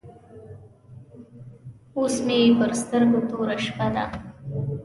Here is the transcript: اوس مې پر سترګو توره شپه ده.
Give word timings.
اوس 1.97 2.15
مې 2.25 2.39
پر 2.57 2.71
سترګو 2.81 3.19
توره 3.29 3.57
شپه 3.65 3.87
ده. 3.95 4.05